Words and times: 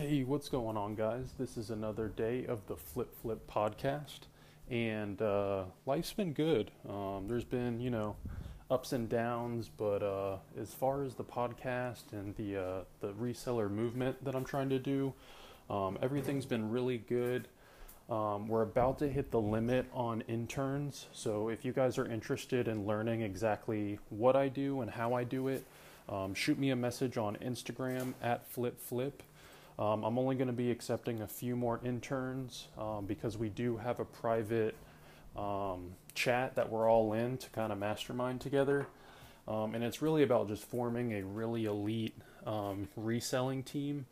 Hey, 0.00 0.22
what's 0.22 0.48
going 0.48 0.76
on, 0.76 0.94
guys? 0.94 1.34
This 1.40 1.56
is 1.56 1.70
another 1.70 2.06
day 2.06 2.46
of 2.46 2.64
the 2.68 2.76
Flip 2.76 3.12
Flip 3.20 3.40
podcast, 3.50 4.28
and 4.70 5.20
uh, 5.20 5.64
life's 5.86 6.12
been 6.12 6.32
good. 6.32 6.70
Um, 6.88 7.24
there's 7.26 7.42
been, 7.42 7.80
you 7.80 7.90
know, 7.90 8.14
ups 8.70 8.92
and 8.92 9.08
downs, 9.08 9.68
but 9.76 10.04
uh, 10.04 10.36
as 10.56 10.72
far 10.72 11.02
as 11.02 11.16
the 11.16 11.24
podcast 11.24 12.12
and 12.12 12.32
the 12.36 12.56
uh, 12.56 12.80
the 13.00 13.08
reseller 13.14 13.68
movement 13.68 14.24
that 14.24 14.36
I'm 14.36 14.44
trying 14.44 14.68
to 14.68 14.78
do, 14.78 15.14
um, 15.68 15.98
everything's 16.00 16.46
been 16.46 16.70
really 16.70 16.98
good. 16.98 17.48
Um, 18.08 18.46
we're 18.46 18.62
about 18.62 19.00
to 19.00 19.08
hit 19.08 19.32
the 19.32 19.40
limit 19.40 19.86
on 19.92 20.20
interns, 20.28 21.06
so 21.12 21.48
if 21.48 21.64
you 21.64 21.72
guys 21.72 21.98
are 21.98 22.06
interested 22.06 22.68
in 22.68 22.86
learning 22.86 23.22
exactly 23.22 23.98
what 24.10 24.36
I 24.36 24.46
do 24.46 24.80
and 24.80 24.92
how 24.92 25.14
I 25.14 25.24
do 25.24 25.48
it, 25.48 25.66
um, 26.08 26.34
shoot 26.34 26.56
me 26.56 26.70
a 26.70 26.76
message 26.76 27.18
on 27.18 27.34
Instagram 27.38 28.14
at 28.22 28.48
FlipFlip. 28.54 29.14
Um, 29.78 30.02
I'm 30.02 30.18
only 30.18 30.34
going 30.34 30.48
to 30.48 30.52
be 30.52 30.70
accepting 30.70 31.20
a 31.20 31.26
few 31.28 31.54
more 31.54 31.80
interns 31.84 32.66
um, 32.76 33.06
because 33.06 33.38
we 33.38 33.48
do 33.48 33.76
have 33.76 34.00
a 34.00 34.04
private 34.04 34.74
um, 35.36 35.92
chat 36.14 36.56
that 36.56 36.68
we're 36.68 36.90
all 36.90 37.12
in 37.12 37.38
to 37.38 37.48
kind 37.50 37.72
of 37.72 37.78
mastermind 37.78 38.40
together. 38.40 38.88
Um, 39.46 39.74
and 39.74 39.84
it's 39.84 40.02
really 40.02 40.24
about 40.24 40.48
just 40.48 40.64
forming 40.64 41.12
a 41.14 41.22
really 41.22 41.66
elite 41.66 42.14
um, 42.44 42.88
reselling 42.96 43.62
team 43.62 44.06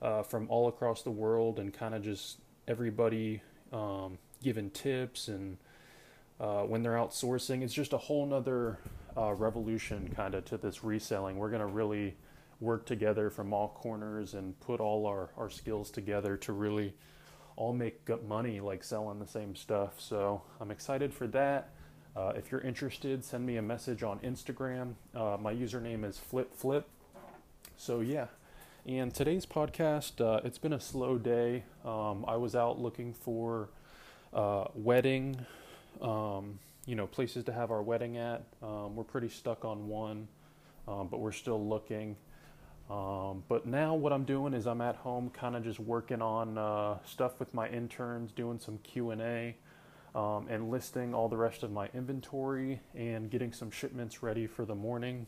uh, 0.00 0.22
from 0.22 0.48
all 0.48 0.68
across 0.68 1.02
the 1.02 1.10
world 1.10 1.58
and 1.58 1.72
kind 1.72 1.94
of 1.94 2.02
just 2.02 2.38
everybody 2.66 3.42
um, 3.72 4.16
giving 4.42 4.70
tips 4.70 5.28
and 5.28 5.58
uh, 6.40 6.62
when 6.62 6.82
they're 6.82 6.94
outsourcing. 6.94 7.62
It's 7.62 7.74
just 7.74 7.92
a 7.92 7.98
whole 7.98 8.24
nother 8.24 8.78
uh, 9.16 9.34
revolution 9.34 10.10
kind 10.16 10.34
of 10.34 10.46
to 10.46 10.56
this 10.56 10.82
reselling. 10.82 11.36
We're 11.36 11.50
going 11.50 11.60
to 11.60 11.66
really 11.66 12.16
work 12.60 12.86
together 12.86 13.30
from 13.30 13.52
all 13.52 13.68
corners 13.68 14.34
and 14.34 14.58
put 14.60 14.80
all 14.80 15.06
our, 15.06 15.30
our 15.36 15.50
skills 15.50 15.90
together 15.90 16.36
to 16.36 16.52
really 16.52 16.94
all 17.56 17.72
make 17.72 18.04
good 18.04 18.26
money 18.26 18.60
like 18.60 18.84
selling 18.84 19.18
the 19.18 19.26
same 19.26 19.56
stuff. 19.56 19.94
So 19.98 20.42
I'm 20.60 20.70
excited 20.70 21.12
for 21.12 21.26
that. 21.28 21.70
Uh, 22.16 22.32
if 22.36 22.50
you're 22.50 22.60
interested, 22.60 23.24
send 23.24 23.46
me 23.46 23.56
a 23.56 23.62
message 23.62 24.02
on 24.02 24.18
Instagram. 24.20 24.94
Uh, 25.14 25.36
my 25.40 25.54
username 25.54 26.04
is 26.04 26.20
FlipFlip. 26.32 26.84
So 27.76 28.00
yeah, 28.00 28.26
and 28.86 29.14
today's 29.14 29.46
podcast, 29.46 30.20
uh, 30.20 30.40
it's 30.44 30.58
been 30.58 30.72
a 30.72 30.80
slow 30.80 31.18
day. 31.18 31.64
Um, 31.84 32.24
I 32.26 32.36
was 32.36 32.56
out 32.56 32.80
looking 32.80 33.14
for 33.14 33.68
uh, 34.32 34.64
wedding, 34.74 35.46
um, 36.00 36.58
you 36.86 36.96
know, 36.96 37.06
places 37.06 37.44
to 37.44 37.52
have 37.52 37.70
our 37.70 37.82
wedding 37.82 38.16
at. 38.16 38.44
Um, 38.62 38.96
we're 38.96 39.04
pretty 39.04 39.28
stuck 39.28 39.64
on 39.64 39.86
one, 39.86 40.28
um, 40.88 41.08
but 41.08 41.20
we're 41.20 41.32
still 41.32 41.64
looking. 41.64 42.16
Um, 42.90 43.44
but 43.48 43.66
now 43.66 43.94
what 43.94 44.12
I'm 44.12 44.24
doing 44.24 44.52
is 44.52 44.66
I'm 44.66 44.80
at 44.80 44.96
home, 44.96 45.30
kind 45.30 45.54
of 45.54 45.62
just 45.62 45.78
working 45.78 46.20
on 46.20 46.58
uh, 46.58 46.98
stuff 47.04 47.38
with 47.38 47.54
my 47.54 47.68
interns, 47.68 48.32
doing 48.32 48.58
some 48.58 48.78
Q 48.78 49.10
and 49.10 49.22
A, 49.22 49.54
um, 50.14 50.48
and 50.50 50.70
listing 50.70 51.14
all 51.14 51.28
the 51.28 51.36
rest 51.36 51.62
of 51.62 51.70
my 51.70 51.88
inventory 51.94 52.80
and 52.96 53.30
getting 53.30 53.52
some 53.52 53.70
shipments 53.70 54.24
ready 54.24 54.48
for 54.48 54.64
the 54.64 54.74
morning. 54.74 55.26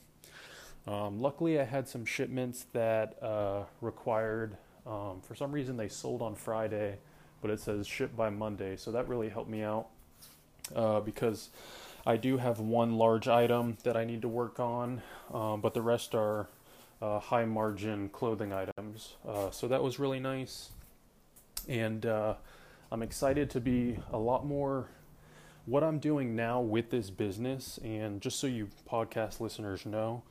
Um, 0.89 1.21
luckily, 1.21 1.61
I 1.61 1.65
had 1.65 1.89
some 1.89 2.05
shipments 2.05 2.67
that 2.73 3.23
uh, 3.23 3.63
required, 3.81 4.57
um, 4.85 5.21
for 5.23 5.37
some 5.37 5.53
reason, 5.53 5.77
they 5.77 5.89
sold 5.89 6.21
on 6.21 6.35
Friday, 6.35 6.99
but 7.41 7.53
it 7.53 7.61
says 7.61 7.87
ship 7.87 8.17
by 8.17 8.31
Monday. 8.31 8.77
So 8.77 8.91
that 8.91 9.07
really 9.07 9.29
helped 9.29 9.51
me 9.51 9.63
out 9.63 9.87
uh, 10.75 10.99
because 10.99 11.51
I 12.05 12.17
do 12.17 12.39
have 12.39 12.59
one 12.59 12.97
large 12.97 13.29
item 13.29 13.77
that 13.85 13.97
I 13.97 14.05
need 14.05 14.23
to 14.23 14.29
work 14.29 14.59
on, 14.59 15.03
um, 15.33 15.61
but 15.61 15.75
the 15.75 15.83
rest 15.83 16.17
are 16.17 16.49
uh, 17.03 17.19
high 17.19 17.45
margin 17.45 18.09
clothing 18.11 18.53
items. 18.53 19.17
Uh, 19.29 19.51
so 19.51 19.67
that 19.69 19.83
was 19.83 19.99
really 19.99 20.21
nice. 20.21 20.71
And 21.69 22.07
uh, 22.07 22.35
I'm 22.91 23.03
excited 23.03 23.51
to 23.51 23.61
be 23.61 23.99
a 24.13 24.19
lot 24.19 24.47
more 24.47 24.89
what 25.67 25.83
I'm 25.83 25.99
doing 25.99 26.35
now 26.37 26.61
with 26.61 26.91
this 26.91 27.11
business. 27.11 27.79
And 27.85 28.21
just 28.21 28.39
so 28.39 28.47
you 28.47 28.69
podcast 28.89 29.41
listeners 29.41 29.85
know, 29.85 30.23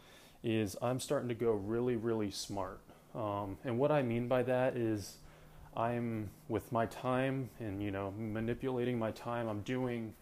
is 0.43 0.77
I'm 0.81 0.99
starting 0.99 1.29
to 1.29 1.35
go 1.35 1.51
really, 1.51 1.97
really 1.97 2.31
smart. 2.31 2.79
Um, 3.13 3.57
and 3.65 3.77
what 3.77 3.91
I 3.91 4.01
mean 4.01 4.27
by 4.27 4.43
that 4.43 4.77
is 4.77 5.17
I'm 5.75 6.29
with 6.47 6.71
my 6.71 6.85
time 6.85 7.49
and 7.59 7.81
you 7.81 7.91
know 7.91 8.13
manipulating 8.17 8.97
my 8.97 9.11
time. 9.11 9.47
I'm 9.47 9.61
doing 9.61 10.13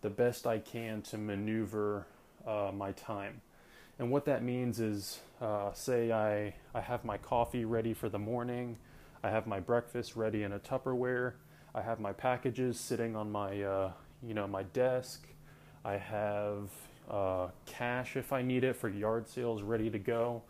the 0.00 0.10
best 0.10 0.46
I 0.46 0.58
can 0.58 1.02
to 1.02 1.18
maneuver 1.18 2.06
uh, 2.46 2.70
my 2.74 2.92
time. 2.92 3.40
And 3.98 4.10
what 4.10 4.24
that 4.24 4.42
means 4.42 4.80
is, 4.80 5.20
uh, 5.40 5.72
say 5.72 6.12
I 6.12 6.54
I 6.74 6.80
have 6.80 7.04
my 7.04 7.18
coffee 7.18 7.64
ready 7.64 7.94
for 7.94 8.08
the 8.08 8.18
morning, 8.18 8.76
I 9.22 9.30
have 9.30 9.46
my 9.46 9.60
breakfast 9.60 10.16
ready 10.16 10.42
in 10.42 10.52
a 10.52 10.58
Tupperware, 10.58 11.34
I 11.74 11.82
have 11.82 12.00
my 12.00 12.12
packages 12.12 12.78
sitting 12.80 13.14
on 13.16 13.30
my 13.30 13.62
uh, 13.62 13.92
you 14.22 14.34
know 14.34 14.46
my 14.46 14.62
desk, 14.64 15.26
I 15.84 15.96
have 15.98 16.70
uh, 17.10 17.48
cash 17.66 18.16
if 18.16 18.32
I 18.32 18.42
need 18.42 18.64
it 18.64 18.76
for 18.76 18.88
yard 18.88 19.28
sales 19.28 19.62
ready 19.62 19.90
to 19.90 19.98
go. 19.98 20.42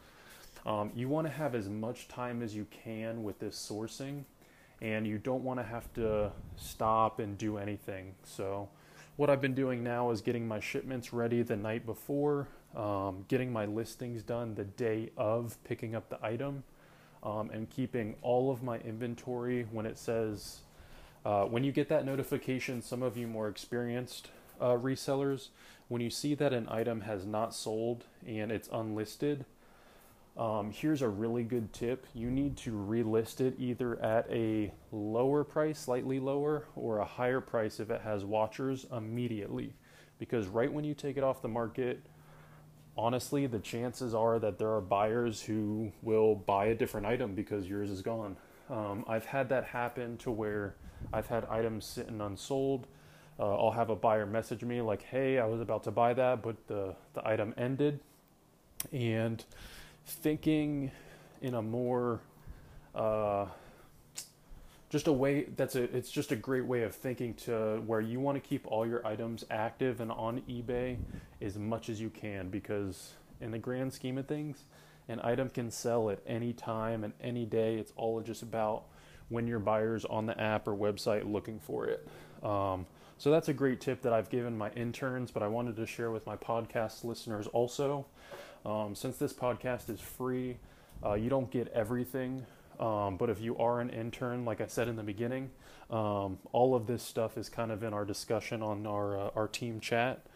Um, 0.64 0.92
you 0.94 1.08
want 1.08 1.26
to 1.26 1.32
have 1.32 1.54
as 1.54 1.68
much 1.68 2.08
time 2.08 2.42
as 2.42 2.54
you 2.54 2.66
can 2.70 3.24
with 3.24 3.38
this 3.40 3.56
sourcing, 3.56 4.24
and 4.80 5.06
you 5.06 5.18
don't 5.18 5.42
want 5.42 5.58
to 5.58 5.64
have 5.64 5.92
to 5.94 6.30
stop 6.56 7.18
and 7.18 7.36
do 7.36 7.58
anything. 7.58 8.14
So, 8.22 8.68
what 9.16 9.28
I've 9.28 9.40
been 9.40 9.54
doing 9.54 9.82
now 9.82 10.10
is 10.10 10.20
getting 10.20 10.46
my 10.46 10.60
shipments 10.60 11.12
ready 11.12 11.42
the 11.42 11.56
night 11.56 11.84
before, 11.84 12.48
um, 12.76 13.24
getting 13.28 13.52
my 13.52 13.66
listings 13.66 14.22
done 14.22 14.54
the 14.54 14.64
day 14.64 15.10
of 15.16 15.62
picking 15.64 15.94
up 15.94 16.08
the 16.08 16.24
item, 16.24 16.64
um, 17.22 17.50
and 17.50 17.70
keeping 17.70 18.16
all 18.22 18.50
of 18.50 18.62
my 18.62 18.78
inventory 18.78 19.66
when 19.70 19.86
it 19.86 19.98
says. 19.98 20.60
Uh, 21.24 21.44
when 21.44 21.62
you 21.62 21.70
get 21.70 21.88
that 21.88 22.04
notification, 22.04 22.82
some 22.82 23.02
of 23.02 23.16
you 23.16 23.28
more 23.28 23.48
experienced 23.48 24.28
uh, 24.60 24.76
resellers, 24.76 25.48
when 25.88 26.00
you 26.00 26.10
see 26.10 26.34
that 26.34 26.52
an 26.52 26.66
item 26.68 27.02
has 27.02 27.24
not 27.24 27.54
sold 27.54 28.06
and 28.26 28.50
it's 28.50 28.68
unlisted, 28.72 29.44
um, 30.36 30.70
here's 30.72 31.02
a 31.02 31.08
really 31.08 31.42
good 31.42 31.72
tip. 31.72 32.06
You 32.14 32.30
need 32.30 32.56
to 32.58 32.72
relist 32.72 33.40
it 33.40 33.54
either 33.58 34.00
at 34.00 34.26
a 34.30 34.72
lower 34.90 35.44
price, 35.44 35.78
slightly 35.78 36.18
lower, 36.18 36.64
or 36.74 36.98
a 36.98 37.04
higher 37.04 37.40
price 37.40 37.80
if 37.80 37.90
it 37.90 38.00
has 38.00 38.24
watchers 38.24 38.86
immediately. 38.96 39.74
Because 40.18 40.46
right 40.46 40.72
when 40.72 40.84
you 40.84 40.94
take 40.94 41.16
it 41.16 41.22
off 41.22 41.42
the 41.42 41.48
market, 41.48 42.00
honestly, 42.96 43.46
the 43.46 43.58
chances 43.58 44.14
are 44.14 44.38
that 44.38 44.58
there 44.58 44.72
are 44.72 44.80
buyers 44.80 45.42
who 45.42 45.92
will 46.02 46.34
buy 46.34 46.66
a 46.66 46.74
different 46.74 47.06
item 47.06 47.34
because 47.34 47.68
yours 47.68 47.90
is 47.90 48.02
gone. 48.02 48.36
Um, 48.70 49.04
I've 49.08 49.26
had 49.26 49.48
that 49.50 49.64
happen 49.64 50.16
to 50.18 50.30
where 50.30 50.76
I've 51.12 51.26
had 51.26 51.44
items 51.46 51.84
sitting 51.84 52.20
unsold 52.20 52.86
uh, 53.38 53.56
I'll 53.56 53.72
have 53.72 53.90
a 53.90 53.96
buyer 53.96 54.26
message 54.26 54.62
me 54.62 54.80
like, 54.80 55.02
"Hey, 55.02 55.38
I 55.38 55.46
was 55.46 55.60
about 55.60 55.84
to 55.84 55.90
buy 55.90 56.14
that, 56.14 56.42
but 56.42 56.66
the 56.66 56.94
the 57.14 57.26
item 57.26 57.54
ended," 57.56 58.00
and 58.92 59.44
thinking 60.04 60.90
in 61.40 61.54
a 61.54 61.62
more 61.62 62.20
uh, 62.94 63.46
just 64.92 65.06
a 65.06 65.12
way 65.12 65.44
that's 65.56 65.74
a 65.74 65.84
it's 65.96 66.10
just 66.10 66.32
a 66.32 66.36
great 66.36 66.66
way 66.66 66.82
of 66.82 66.94
thinking 66.94 67.32
to 67.32 67.82
where 67.86 68.00
you 68.00 68.20
want 68.20 68.36
to 68.36 68.46
keep 68.46 68.66
all 68.66 68.86
your 68.86 69.04
items 69.06 69.42
active 69.50 70.00
and 70.00 70.12
on 70.12 70.42
eBay 70.42 70.98
as 71.40 71.56
much 71.56 71.88
as 71.88 71.98
you 71.98 72.10
can 72.10 72.50
because 72.50 73.14
in 73.40 73.50
the 73.50 73.58
grand 73.58 73.90
scheme 73.90 74.18
of 74.18 74.26
things 74.26 74.64
an 75.08 75.18
item 75.24 75.48
can 75.48 75.70
sell 75.70 76.10
at 76.10 76.20
any 76.26 76.52
time 76.52 77.04
and 77.04 77.14
any 77.22 77.46
day 77.46 77.76
it's 77.76 77.92
all 77.96 78.20
just 78.20 78.42
about 78.42 78.84
when 79.30 79.46
your 79.46 79.58
buyer's 79.58 80.04
on 80.04 80.26
the 80.26 80.38
app 80.38 80.68
or 80.68 80.74
website 80.74 81.30
looking 81.30 81.58
for 81.58 81.86
it 81.86 82.06
um, 82.44 82.84
so 83.16 83.30
that's 83.30 83.48
a 83.48 83.52
great 83.52 83.80
tip 83.80 84.02
that 84.02 84.12
I've 84.12 84.30
given 84.30 84.58
my 84.58 84.70
interns, 84.72 85.30
but 85.30 85.44
I 85.44 85.46
wanted 85.46 85.76
to 85.76 85.86
share 85.86 86.10
with 86.10 86.26
my 86.26 86.36
podcast 86.36 87.04
listeners 87.04 87.46
also. 87.46 88.04
Um, 88.66 88.96
since 88.96 89.16
this 89.16 89.32
podcast 89.32 89.88
is 89.90 90.00
free, 90.00 90.56
uh, 91.06 91.14
you 91.14 91.30
don't 91.30 91.48
get 91.48 91.68
everything. 91.68 92.44
Um, 92.82 93.16
but 93.16 93.30
if 93.30 93.40
you 93.40 93.56
are 93.58 93.80
an 93.80 93.90
intern, 93.90 94.44
like 94.44 94.60
I 94.60 94.66
said 94.66 94.88
in 94.88 94.96
the 94.96 95.04
beginning, 95.04 95.50
um, 95.88 96.38
all 96.50 96.74
of 96.74 96.88
this 96.88 97.00
stuff 97.00 97.38
is 97.38 97.48
kind 97.48 97.70
of 97.70 97.84
in 97.84 97.94
our 97.94 98.04
discussion 98.04 98.60
on 98.60 98.86
our 98.88 99.18
uh, 99.18 99.30
our 99.36 99.46
team 99.46 99.78
chat. 99.78 100.26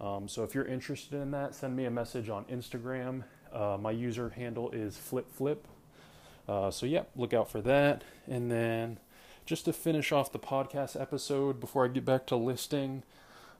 Um, 0.00 0.28
so 0.28 0.44
if 0.44 0.54
you're 0.54 0.64
interested 0.64 1.20
in 1.20 1.32
that, 1.32 1.52
send 1.52 1.74
me 1.74 1.86
a 1.86 1.90
message 1.90 2.28
on 2.28 2.44
Instagram. 2.44 3.24
Uh, 3.52 3.76
my 3.80 3.90
user 3.90 4.28
handle 4.28 4.70
is 4.70 4.96
flipflip. 4.96 5.58
Uh, 6.48 6.70
so 6.70 6.86
yeah, 6.86 7.02
look 7.16 7.34
out 7.34 7.50
for 7.50 7.60
that. 7.62 8.04
And 8.28 8.52
then 8.52 9.00
just 9.44 9.64
to 9.64 9.72
finish 9.72 10.12
off 10.12 10.30
the 10.30 10.38
podcast 10.38 11.00
episode 11.00 11.58
before 11.58 11.84
I 11.84 11.88
get 11.88 12.04
back 12.04 12.24
to 12.28 12.36
listing, 12.36 13.02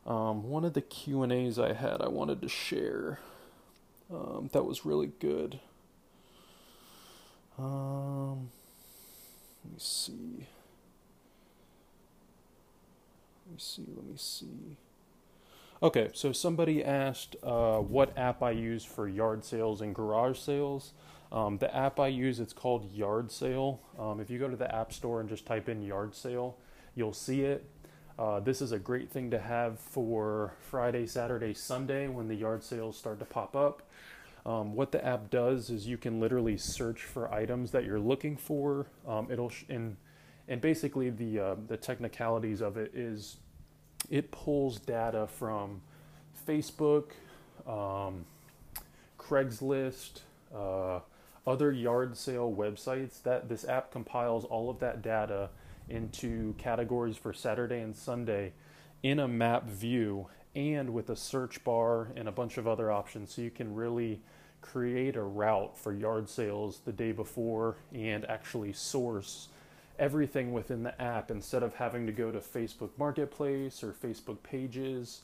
um, 0.06 0.48
one 0.48 0.64
of 0.64 0.74
the 0.74 0.82
Q 0.82 1.24
and 1.24 1.32
A's 1.32 1.58
I 1.58 1.72
had 1.72 2.00
I 2.00 2.08
wanted 2.08 2.40
to 2.42 2.48
share. 2.48 3.18
Um, 4.08 4.50
that 4.52 4.64
was 4.64 4.86
really 4.86 5.10
good. 5.18 5.58
Um, 7.60 8.48
let 9.64 9.72
me 9.72 9.78
see. 9.78 10.46
Let 13.46 13.52
me 13.52 13.58
see. 13.58 13.84
Let 13.94 14.04
me 14.06 14.16
see. 14.16 14.76
Okay, 15.82 16.10
so 16.12 16.32
somebody 16.32 16.84
asked 16.84 17.36
uh, 17.42 17.78
what 17.78 18.16
app 18.16 18.42
I 18.42 18.50
use 18.50 18.84
for 18.84 19.08
yard 19.08 19.44
sales 19.44 19.80
and 19.80 19.94
garage 19.94 20.38
sales. 20.38 20.92
Um, 21.32 21.58
the 21.58 21.74
app 21.74 22.00
I 22.00 22.08
use, 22.08 22.40
it's 22.40 22.52
called 22.52 22.92
Yard 22.92 23.30
Sale. 23.30 23.80
Um, 23.98 24.20
if 24.20 24.30
you 24.30 24.38
go 24.38 24.48
to 24.48 24.56
the 24.56 24.74
App 24.74 24.92
Store 24.92 25.20
and 25.20 25.28
just 25.28 25.46
type 25.46 25.68
in 25.68 25.80
Yard 25.80 26.14
Sale, 26.14 26.56
you'll 26.96 27.12
see 27.12 27.42
it. 27.42 27.64
Uh, 28.18 28.40
this 28.40 28.60
is 28.60 28.72
a 28.72 28.78
great 28.78 29.10
thing 29.10 29.30
to 29.30 29.38
have 29.38 29.78
for 29.78 30.54
Friday, 30.70 31.06
Saturday, 31.06 31.54
Sunday 31.54 32.08
when 32.08 32.28
the 32.28 32.34
yard 32.34 32.62
sales 32.62 32.98
start 32.98 33.18
to 33.18 33.24
pop 33.24 33.56
up. 33.56 33.82
Um, 34.50 34.74
what 34.74 34.90
the 34.90 35.04
app 35.04 35.30
does 35.30 35.70
is 35.70 35.86
you 35.86 35.96
can 35.96 36.18
literally 36.18 36.56
search 36.56 37.04
for 37.04 37.32
items 37.32 37.70
that 37.70 37.84
you're 37.84 38.00
looking 38.00 38.36
for. 38.36 38.86
Um, 39.06 39.28
it'll 39.30 39.50
sh- 39.50 39.64
and 39.68 39.96
and 40.48 40.60
basically 40.60 41.10
the 41.10 41.38
uh, 41.38 41.54
the 41.68 41.76
technicalities 41.76 42.60
of 42.60 42.76
it 42.76 42.92
is 42.92 43.36
it 44.08 44.32
pulls 44.32 44.80
data 44.80 45.28
from 45.28 45.82
Facebook, 46.48 47.10
um, 47.64 48.24
Craigslist, 49.20 50.22
uh, 50.52 50.98
other 51.46 51.70
yard 51.70 52.16
sale 52.16 52.52
websites. 52.52 53.22
That 53.22 53.48
this 53.48 53.64
app 53.64 53.92
compiles 53.92 54.44
all 54.44 54.68
of 54.68 54.80
that 54.80 55.00
data 55.00 55.50
into 55.88 56.54
categories 56.54 57.16
for 57.16 57.32
Saturday 57.32 57.80
and 57.80 57.94
Sunday 57.94 58.52
in 59.04 59.20
a 59.20 59.28
map 59.28 59.68
view 59.68 60.26
and 60.56 60.92
with 60.92 61.08
a 61.08 61.16
search 61.16 61.62
bar 61.62 62.08
and 62.16 62.26
a 62.26 62.32
bunch 62.32 62.58
of 62.58 62.66
other 62.66 62.90
options 62.90 63.34
so 63.34 63.42
you 63.42 63.50
can 63.50 63.72
really 63.72 64.20
create 64.60 65.16
a 65.16 65.22
route 65.22 65.76
for 65.76 65.92
yard 65.92 66.28
sales 66.28 66.80
the 66.84 66.92
day 66.92 67.12
before 67.12 67.76
and 67.92 68.24
actually 68.26 68.72
source 68.72 69.48
everything 69.98 70.52
within 70.52 70.82
the 70.82 71.00
app 71.00 71.30
instead 71.30 71.62
of 71.62 71.74
having 71.74 72.06
to 72.06 72.12
go 72.12 72.30
to 72.32 72.38
Facebook 72.38 72.90
Marketplace 72.98 73.84
or 73.84 73.92
Facebook 73.92 74.42
Pages 74.42 75.22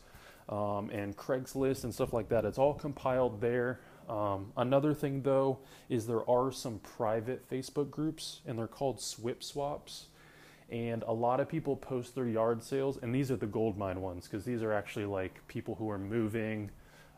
um, 0.49 0.91
and 0.91 1.17
Craigslist 1.17 1.85
and 1.85 1.93
stuff 1.93 2.13
like 2.13 2.29
that. 2.29 2.45
It's 2.45 2.59
all 2.59 2.75
compiled 2.75 3.41
there. 3.41 3.81
Um, 4.09 4.53
another 4.57 4.95
thing, 4.95 5.23
though, 5.23 5.59
is 5.89 6.07
there 6.07 6.29
are 6.31 6.53
some 6.53 6.79
private 6.81 7.49
Facebook 7.51 7.91
groups 7.91 8.41
and 8.47 8.59
they're 8.59 8.67
called 8.67 9.01
SWIP 9.01 9.43
swaps. 9.43 10.07
And 10.71 11.05
a 11.05 11.13
lot 11.13 11.41
of 11.41 11.49
people 11.49 11.77
post 11.77 12.17
their 12.17 12.27
yard 12.27 12.61
sales, 12.61 12.99
and 13.01 13.15
these 13.15 13.31
are 13.31 13.37
the 13.37 13.47
goldmine 13.47 14.01
ones 14.01 14.27
because 14.27 14.45
these 14.45 14.63
are 14.63 14.73
actually 14.73 15.05
like 15.05 15.47
people 15.47 15.77
who 15.77 15.89
are 15.89 15.99
moving, 15.99 16.71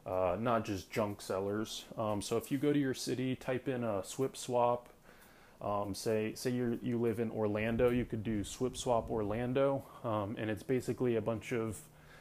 uh, 0.09 0.37
not 0.41 0.65
just 0.65 0.91
junk 0.91 1.21
sellers. 1.21 1.85
Um, 1.99 2.23
so 2.23 2.37
if 2.39 2.51
you 2.51 2.57
go 2.57 2.73
to 2.73 2.79
your 2.79 2.95
city, 2.95 3.37
type 3.37 3.69
in 3.69 3.85
a 3.85 4.03
SWIP 4.03 4.37
swap. 4.37 4.89
Um, 5.61 5.93
say 5.93 6.35
say 6.35 6.51
you 6.51 6.79
you 6.83 7.01
live 7.01 7.19
in 7.19 7.33
Orlando, 7.33 7.91
you 7.91 8.05
could 8.05 8.23
do 8.23 8.45
SWIP 8.45 8.77
swap 8.77 9.11
Orlando, 9.11 9.85
um, 10.05 10.37
and 10.39 10.49
it's 10.51 10.63
basically 10.63 11.17
a 11.17 11.21
bunch 11.21 11.53
of 11.53 11.81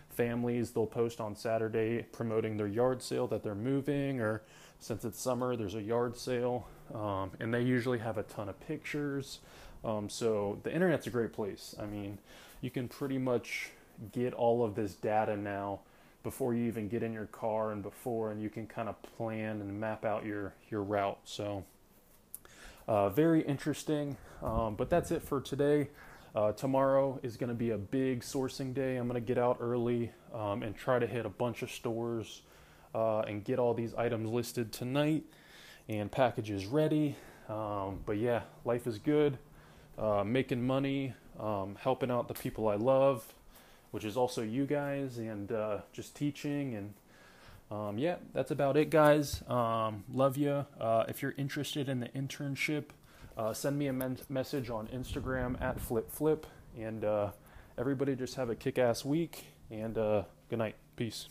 families. 0.10 0.72
They'll 0.72 0.88
post 0.88 1.22
on 1.22 1.36
Saturday 1.36 2.08
promoting 2.12 2.58
their 2.58 2.68
yard 2.68 3.02
sale 3.04 3.28
that 3.28 3.44
they're 3.44 3.56
moving, 3.56 4.20
or 4.20 4.42
since 4.80 5.06
it's 5.06 5.22
summer, 5.22 5.56
there's 5.56 5.76
a 5.76 5.82
yard 5.82 6.18
sale, 6.18 6.68
um, 6.94 7.32
and 7.40 7.54
they 7.54 7.62
usually 7.62 8.00
have 8.00 8.18
a 8.18 8.24
ton 8.24 8.50
of 8.50 8.60
pictures. 8.60 9.40
Um, 9.86 10.10
so 10.10 10.60
the 10.64 10.74
internet's 10.74 11.06
a 11.06 11.12
great 11.12 11.32
place. 11.32 11.76
I 11.80 11.86
mean, 11.86 12.18
you 12.62 12.72
can 12.72 12.88
pretty 12.88 13.20
much 13.20 13.70
get 14.12 14.34
all 14.34 14.66
of 14.66 14.74
this 14.76 14.96
data 14.96 15.38
now 15.38 15.82
before 16.24 16.54
you 16.54 16.66
even 16.66 16.88
get 16.88 17.04
in 17.04 17.14
your 17.14 17.26
car 17.28 17.72
and 17.72 17.82
before, 17.82 18.32
and 18.32 18.42
you 18.42 18.50
can 18.50 18.68
kind 18.68 18.90
of 18.90 19.02
plan 19.02 19.62
and 19.62 19.80
map 19.80 20.06
out 20.06 20.26
your 20.26 20.54
your 20.70 20.84
route. 20.84 21.20
So 21.24 21.64
uh, 22.88 23.10
very 23.10 23.42
interesting. 23.42 24.18
Um, 24.42 24.76
but 24.76 24.90
that's 24.90 25.12
it 25.12 25.22
for 25.22 25.42
today. 25.42 25.90
Uh, 26.36 26.52
tomorrow 26.52 27.20
is 27.24 27.38
going 27.38 27.50
to 27.50 27.56
be 27.56 27.72
a 27.72 27.78
big 27.78 28.22
sourcing 28.22 28.74
day. 28.74 28.98
I'm 28.98 29.08
going 29.08 29.20
to 29.20 29.26
get 29.26 29.40
out 29.40 29.58
early 29.60 30.12
um, 30.34 30.62
and 30.62 30.76
try 30.76 31.00
to 31.00 31.08
hit 31.08 31.26
a 31.26 31.30
bunch 31.30 31.64
of 31.64 31.72
stores 31.72 32.44
uh, 32.94 33.22
and 33.22 33.44
get 33.44 33.58
all 33.58 33.74
these 33.74 33.96
items 33.96 34.30
listed 34.30 34.72
tonight 34.72 35.24
and 35.90 36.12
packages 36.12 36.68
ready. 36.68 37.16
Um, 37.50 38.02
but 38.06 38.18
yeah, 38.18 38.42
life 38.66 38.86
is 38.86 39.00
good 39.00 39.40
uh, 39.98 40.24
making 40.24 40.66
money, 40.66 41.14
um, 41.40 41.76
helping 41.80 42.12
out 42.12 42.28
the 42.28 42.34
people 42.34 42.68
I 42.68 42.76
love, 42.76 43.34
which 43.92 44.06
is 44.06 44.18
also 44.18 44.42
you 44.42 44.66
guys, 44.66 45.18
and 45.18 45.52
uh, 45.52 45.80
just 45.94 46.16
teaching. 46.16 46.76
And 46.76 46.94
um, 47.70 47.98
yeah, 47.98 48.16
that's 48.34 48.52
about 48.52 48.78
it, 48.78 48.90
guys. 48.90 49.44
Um, 49.48 50.04
love 50.14 50.38
you. 50.38 50.66
Uh, 50.80 51.06
if 51.08 51.22
you're 51.22 51.36
interested 51.38 51.90
in 51.90 52.00
the 52.00 52.10
internship, 52.10 52.86
uh, 53.38 53.54
send 53.54 53.78
me 53.78 53.88
a 53.88 53.94
men- 53.94 54.20
message 54.30 54.70
on 54.70 54.88
Instagram 54.88 55.62
at 55.62 55.80
flip 55.80 56.12
flip. 56.12 56.48
And 56.78 57.04
uh, 57.04 57.32
everybody 57.78 58.16
just 58.16 58.36
have 58.36 58.50
a 58.50 58.56
kick 58.56 58.78
ass 58.78 59.04
week. 59.04 59.46
And 59.70 59.98
uh, 59.98 60.24
good 60.50 60.60
night. 60.60 60.76
Peace. 60.96 61.28